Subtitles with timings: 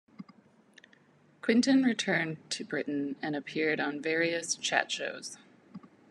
[1.43, 5.37] Quinten returned to Britain and appeared on various chat shows.